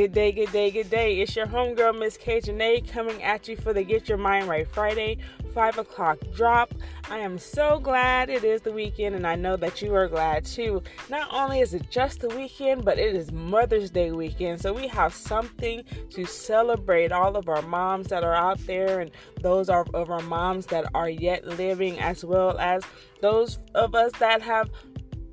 [0.00, 1.20] Good day, good day, good day.
[1.20, 4.66] It's your homegirl, Miss K Janae, coming at you for the Get Your Mind Right
[4.66, 5.18] Friday,
[5.52, 6.72] 5 o'clock drop.
[7.10, 10.46] I am so glad it is the weekend, and I know that you are glad
[10.46, 10.82] too.
[11.10, 14.88] Not only is it just the weekend, but it is Mother's Day weekend, so we
[14.88, 19.10] have something to celebrate all of our moms that are out there and
[19.42, 22.82] those of our moms that are yet living, as well as
[23.20, 24.70] those of us that have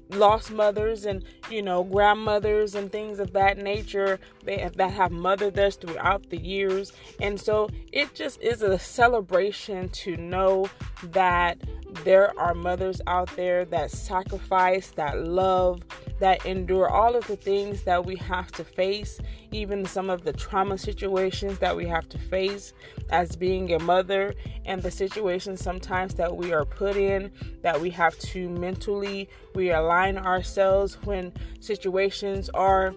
[0.09, 4.19] lost mothers and you know grandmothers and things of that nature.
[4.43, 6.93] They, that have mothered us throughout the years.
[7.21, 10.69] And so it just is a celebration to know
[11.03, 11.57] that
[12.03, 15.81] there are mothers out there that sacrifice that love
[16.19, 19.19] that endure all of the things that we have to face,
[19.51, 22.73] even some of the trauma situations that we have to face
[23.09, 24.33] as being a mother,
[24.65, 30.23] and the situations sometimes that we are put in that we have to mentally realign
[30.23, 32.93] ourselves when situations are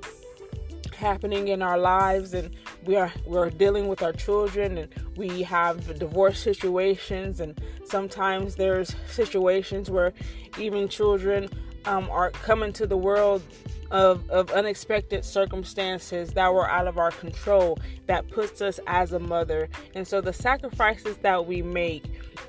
[1.01, 5.99] happening in our lives and we are we're dealing with our children and we have
[5.99, 10.13] divorce situations and sometimes there's situations where
[10.59, 11.49] even children
[11.85, 13.43] um, are coming to the world
[13.91, 19.19] of, of unexpected circumstances that were out of our control that puts us as a
[19.19, 19.69] mother.
[19.95, 22.05] And so the sacrifices that we make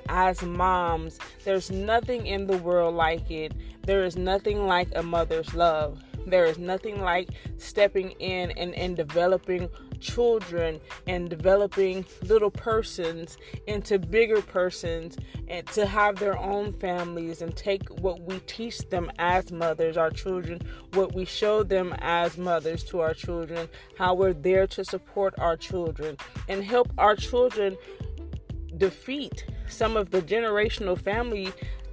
[0.08, 3.52] as moms, there's nothing in the world like it.
[3.82, 6.02] There is nothing like a mother's love.
[6.26, 9.68] There is nothing like stepping in and, and developing
[10.02, 15.16] children and developing little persons into bigger persons
[15.48, 20.10] and to have their own families and take what we teach them as mothers, our
[20.10, 20.60] children,
[20.94, 25.56] what we show them as mothers to our children, how we're there to support our
[25.56, 26.16] children
[26.48, 27.76] and help our children
[28.76, 31.52] defeat some of the generational family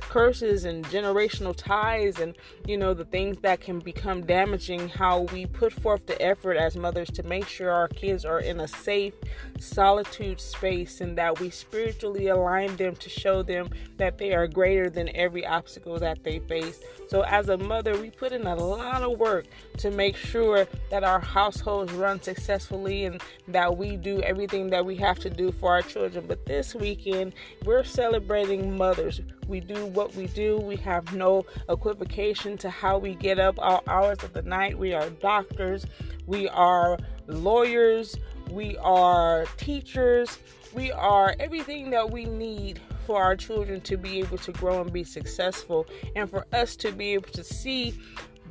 [0.10, 5.46] curses and generational ties and you know the things that can become damaging how we
[5.46, 9.14] put forth the effort as mothers to make sure our kids are in a safe
[9.60, 14.90] solitude space and that we spiritually align them to show them that they are greater
[14.90, 16.82] than every obstacle that they face.
[17.08, 19.46] So as a mother we put in a lot of work
[19.78, 24.96] to make sure that our households run successfully and that we do everything that we
[24.96, 26.26] have to do for our children.
[26.28, 27.34] But this weekend
[27.64, 30.58] we're celebrating mothers we do what we do.
[30.58, 34.78] We have no equivocation to how we get up all hours of the night.
[34.78, 35.86] We are doctors,
[36.28, 38.16] we are lawyers,
[38.52, 40.38] we are teachers,
[40.74, 44.94] we are everything that we need for our children to be able to grow and
[44.94, 48.00] be successful, and for us to be able to see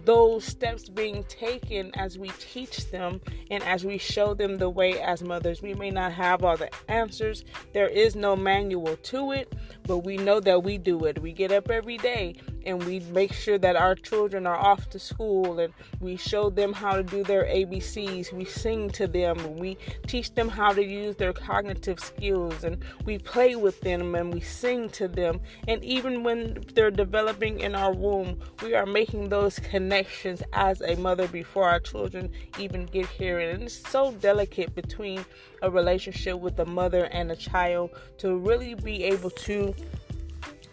[0.05, 3.21] those steps being taken as we teach them
[3.51, 5.61] and as we show them the way as mothers.
[5.61, 9.53] We may not have all the answers, there is no manual to it,
[9.88, 11.21] but we know that we do it.
[11.21, 14.99] We get up every day and we make sure that our children are off to
[14.99, 18.33] school and we show them how to do their ABCs.
[18.33, 19.77] We sing to them we
[20.07, 24.41] teach them how to use their cognitive skills and we play with them and we
[24.41, 25.41] sing to them.
[25.67, 30.97] And even when they're developing in our womb, we are making those connections as a
[30.97, 33.39] mother before our children even get here.
[33.39, 35.25] And it's so delicate between
[35.63, 39.75] a relationship with a mother and a child to really be able to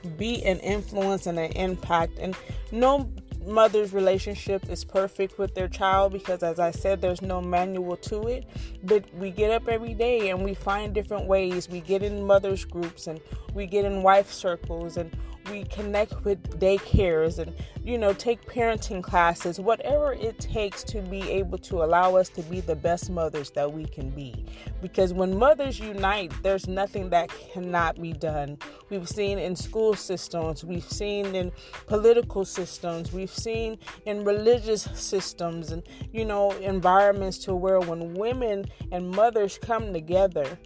[0.05, 2.19] be an influence and an impact.
[2.19, 2.35] And
[2.71, 3.09] no
[3.45, 8.27] mother's relationship is perfect with their child because, as I said, there's no manual to
[8.27, 8.45] it.
[8.83, 11.69] But we get up every day and we find different ways.
[11.69, 13.19] We get in mothers' groups and
[13.53, 15.15] we get in wife circles and
[15.49, 21.21] we connect with daycares and you know take parenting classes whatever it takes to be
[21.29, 24.45] able to allow us to be the best mothers that we can be.
[24.81, 28.57] Because when mothers unite there's nothing that cannot be done.
[28.89, 31.51] We've seen in school systems we've seen in
[31.87, 38.65] political systems we've seen in religious systems and you know environments to where when women
[38.91, 40.57] and mothers come together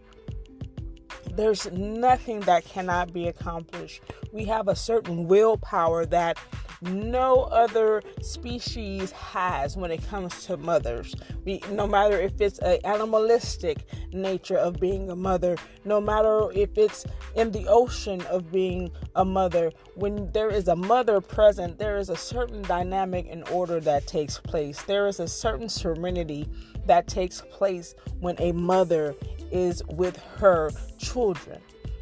[1.40, 4.02] there's nothing that cannot be accomplished.
[4.34, 6.38] We have a certain willpower that
[6.82, 11.16] no other species has when it comes to mothers.
[11.46, 16.78] We, no matter if it's an animalistic nature of being a mother, no matter if
[16.78, 17.06] it's
[17.36, 22.10] in the ocean of being a mother, when there is a mother present, there is
[22.10, 24.82] a certain dynamic and order that takes place.
[24.84, 26.50] There is a certain serenity
[26.86, 29.16] that takes place when a mother
[29.51, 31.62] is with her children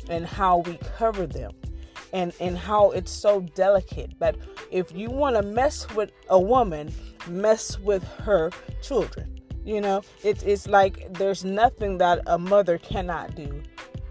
[0.10, 1.52] and how we cover them
[2.14, 4.18] and and how it's so delicate.
[4.20, 4.38] But
[4.72, 6.94] if you want to mess with a woman
[7.28, 8.52] mess with her
[8.82, 10.02] children you know?
[10.24, 13.62] It's it's like there's nothing that a mother cannot do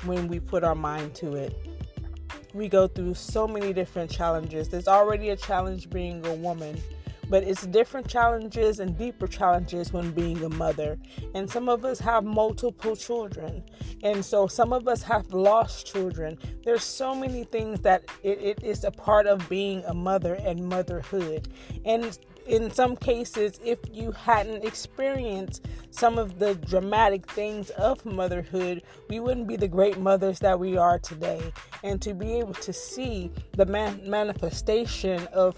[0.05, 1.57] when we put our mind to it.
[2.53, 4.69] We go through so many different challenges.
[4.69, 6.81] There's already a challenge being a woman
[7.29, 10.99] but it's different challenges and deeper challenges when being a mother.
[11.35, 13.65] And some of us have multiple children,
[14.03, 16.39] and so some of us have lost children.
[16.65, 20.65] There's so many things that it, it is a part of being a mother and
[20.69, 21.49] motherhood.
[21.85, 28.83] And in some cases, if you hadn't experienced some of the dramatic things of motherhood,
[29.09, 31.53] we wouldn't be the great mothers that we are today.
[31.83, 35.57] And to be able to see the man- manifestation of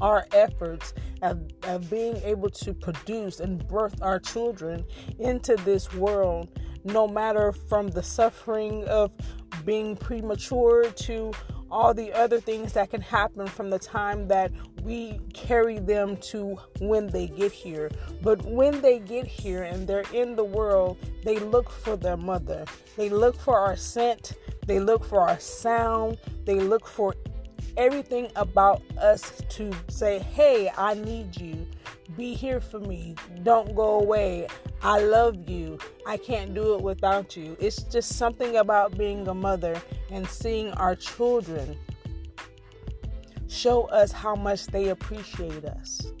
[0.00, 4.84] our efforts of, of being able to produce and birth our children
[5.18, 6.48] into this world,
[6.84, 9.10] no matter from the suffering of
[9.64, 11.32] being premature to
[11.70, 14.50] all the other things that can happen from the time that
[14.82, 17.90] we carry them to when they get here.
[18.22, 22.64] But when they get here and they're in the world, they look for their mother.
[22.96, 24.32] They look for our scent.
[24.66, 26.18] They look for our sound.
[26.44, 27.14] They look for
[27.78, 31.66] everything about us to say, hey, I need you.
[32.16, 33.14] Be here for me.
[33.44, 34.48] Don't go away.
[34.82, 35.78] I love you.
[36.06, 37.56] I can't do it without you.
[37.60, 39.80] It's just something about being a mother
[40.10, 41.78] and seeing our children
[43.46, 46.12] show us how much they appreciate us.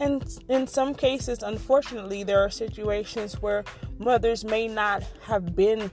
[0.00, 3.64] And in some cases, unfortunately, there are situations where
[3.98, 5.90] mothers may not have been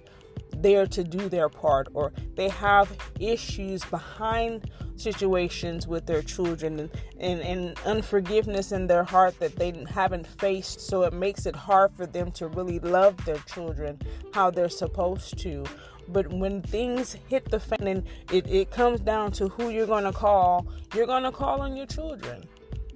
[0.62, 6.92] there to do their part or they have issues behind situations with their children and,
[7.20, 11.92] and, and, unforgiveness in their heart that they haven't faced so it makes it hard
[11.96, 14.00] for them to really love their children
[14.34, 15.66] how they're supposed to
[16.08, 20.04] but when things hit the fan and it, it comes down to who you're going
[20.04, 22.48] to call, you're going to call on your children.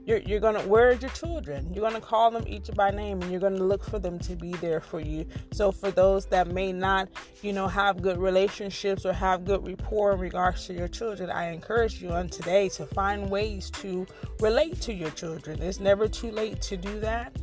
[0.09, 1.71] You're, you're going to, where's your children?
[1.71, 4.53] You're to call them each by name and you're to look for them to be
[4.53, 5.23] there for you.
[5.51, 7.09] So, for those that may not,
[7.43, 11.51] you know, have good relationships or have good rapport in regards to your children, I
[11.51, 14.07] encourage you on today to find ways to
[14.39, 15.61] relate to your children.
[15.61, 17.35] It's never too late to do that.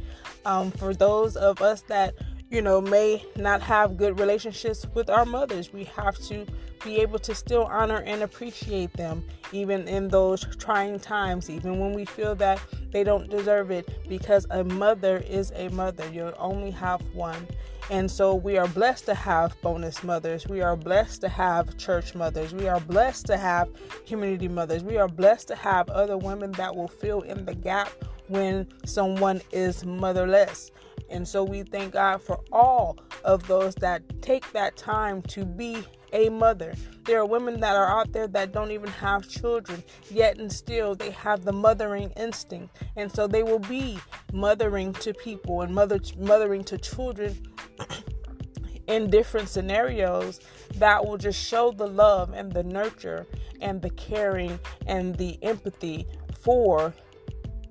[0.45, 2.15] Um, for those of us that
[2.51, 5.73] you know, may not have good relationships with our mothers.
[5.73, 6.47] We have to
[6.85, 11.93] be able to still honor and appreciate them, even in those trying times, even when
[11.93, 12.61] we feel that
[12.93, 16.09] they don't deserve it, because a mother is a mother.
[16.13, 17.47] You'll only have one.
[17.91, 20.47] And so we are blessed to have bonus mothers.
[20.47, 22.53] We are blessed to have church mothers.
[22.53, 23.69] We are blessed to have
[24.07, 24.83] community mothers.
[24.83, 27.91] We are blessed to have other women that will fill in the gap
[28.29, 30.73] when someone is motherless.
[31.11, 35.85] And so we thank God for all of those that take that time to be
[36.13, 36.75] a mother.
[37.05, 40.95] There are women that are out there that don't even have children, yet and still
[40.95, 42.77] they have the mothering instinct.
[42.97, 43.99] And so they will be
[44.33, 47.37] mothering to people and mother mothering to children
[48.87, 50.41] in different scenarios
[50.77, 53.27] that will just show the love and the nurture
[53.61, 56.07] and the caring and the empathy
[56.41, 56.95] for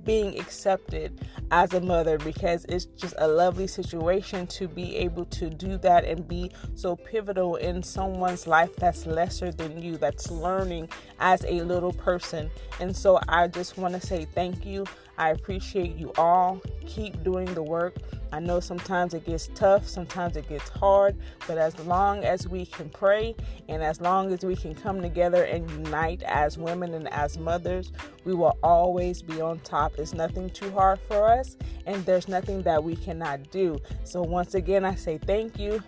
[0.05, 1.19] being accepted
[1.51, 6.05] as a mother because it's just a lovely situation to be able to do that
[6.05, 10.87] and be so pivotal in someone's life that's lesser than you, that's learning
[11.19, 12.49] as a little person.
[12.79, 14.85] And so I just want to say thank you.
[15.17, 16.61] I appreciate you all.
[16.85, 17.95] Keep doing the work.
[18.31, 21.15] I know sometimes it gets tough, sometimes it gets hard,
[21.47, 23.33] but as long as we can pray
[23.69, 27.93] and as long as we can come together and unite as women and as mothers,
[28.25, 29.93] we will always be on top.
[29.97, 33.77] It's nothing too hard for us, and there's nothing that we cannot do.
[34.03, 35.81] So, once again, I say thank you.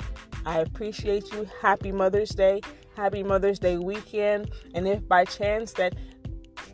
[0.46, 1.50] I appreciate you.
[1.62, 2.62] Happy Mother's Day.
[2.96, 4.52] Happy Mother's Day weekend.
[4.74, 5.96] And if by chance that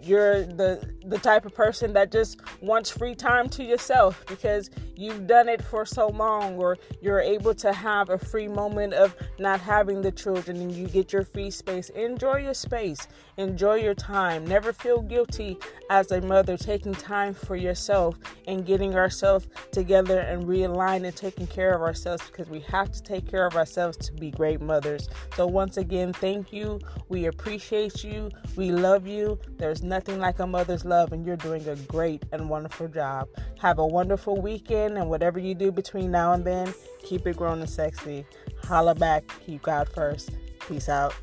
[0.03, 5.27] you're the the type of person that just wants free time to yourself because you've
[5.27, 9.59] done it for so long or you're able to have a free moment of not
[9.59, 11.89] having the children and you get your free space.
[11.89, 13.07] Enjoy your space.
[13.37, 14.45] Enjoy your time.
[14.45, 15.57] Never feel guilty
[15.89, 18.15] as a mother taking time for yourself
[18.47, 23.01] and getting ourselves together and realigning and taking care of ourselves because we have to
[23.01, 25.09] take care of ourselves to be great mothers.
[25.35, 26.79] So once again thank you.
[27.09, 28.29] We appreciate you.
[28.55, 29.39] We love you.
[29.57, 33.27] There's nothing like a mother's love and you're doing a great and wonderful job
[33.63, 37.61] have a wonderful weekend and whatever you do between now and then, keep it grown
[37.61, 38.25] and sexy.
[38.65, 40.31] Holla back, keep God first.
[40.67, 41.15] Peace out.